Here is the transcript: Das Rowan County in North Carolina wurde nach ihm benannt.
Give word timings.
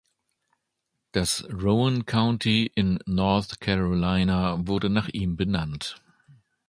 Das 1.11 1.43
Rowan 1.53 2.07
County 2.07 2.71
in 2.73 2.97
North 3.05 3.59
Carolina 3.61 4.57
wurde 4.65 4.89
nach 4.89 5.09
ihm 5.09 5.37
benannt. 5.37 6.01